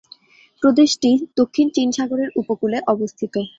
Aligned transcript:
প্রদেশটি 0.63 1.09
দক্ষিণ 1.37 1.67
চীন 1.75 1.87
সাগরের 1.97 2.29
উপকূলে 2.35 2.77
অবস্থিত। 2.87 3.33